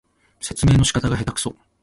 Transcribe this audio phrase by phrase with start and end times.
[0.41, 1.55] 説明の仕方がへたくそ